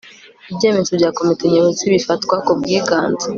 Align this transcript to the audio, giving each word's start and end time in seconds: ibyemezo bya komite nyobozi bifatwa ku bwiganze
ibyemezo 0.51 0.91
bya 0.99 1.09
komite 1.17 1.43
nyobozi 1.51 1.83
bifatwa 1.93 2.35
ku 2.45 2.51
bwiganze 2.59 3.27